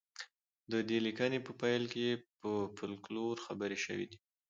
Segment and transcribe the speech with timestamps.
[0.71, 2.07] د دې لیکنې په پیل کې
[2.39, 4.17] په فولکلور خبرې شوې دي